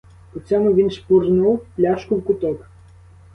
[0.33, 2.69] По цьому він шпурнув пляшку в куток.